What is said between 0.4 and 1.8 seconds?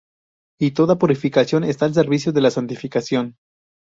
Y toda purificación